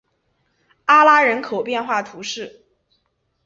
[0.87, 2.65] 拉阿人口变化图示